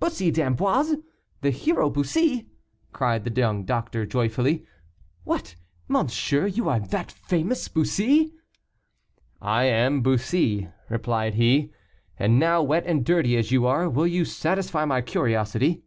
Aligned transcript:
"Bussy 0.00 0.32
d'Amboise! 0.32 0.96
the 1.40 1.50
hero 1.52 1.88
Bussy!" 1.88 2.48
cried 2.92 3.22
the 3.22 3.30
young 3.40 3.64
doctor, 3.64 4.04
joyfully. 4.04 4.66
"What, 5.22 5.54
monsieur, 5.86 6.48
you 6.48 6.68
are 6.68 6.80
that 6.80 7.12
famous 7.12 7.68
Bussy?" 7.68 8.34
"I 9.60 9.66
am 9.66 10.00
Bussy," 10.02 10.68
replied 10.88 11.34
he. 11.34 11.70
"And 12.18 12.40
now, 12.40 12.60
wet 12.60 12.86
and 12.88 13.04
dirty 13.04 13.36
as 13.36 13.52
you 13.52 13.66
are, 13.68 13.88
will 13.88 14.08
you 14.08 14.24
satisfy 14.24 14.84
my 14.84 15.00
curiosity?" 15.00 15.84